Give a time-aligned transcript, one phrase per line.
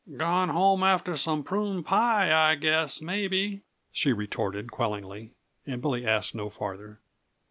[0.17, 3.61] "Gone home after some prune pie, I guess maybe,"
[3.91, 5.33] she retorted quellingly,
[5.67, 6.99] and Billy asked no farther.